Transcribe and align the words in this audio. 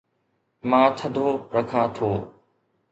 مان 0.69 0.85
ٿڌو 0.97 1.27
رکان 1.55 1.85
ٿو 1.95 2.09